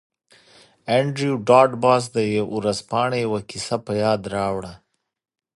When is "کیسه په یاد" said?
3.49-4.21